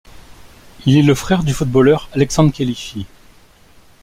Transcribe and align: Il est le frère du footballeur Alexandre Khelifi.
Il 0.87 0.97
est 0.97 1.03
le 1.03 1.13
frère 1.13 1.43
du 1.43 1.53
footballeur 1.53 2.09
Alexandre 2.15 2.51
Khelifi. 2.51 3.05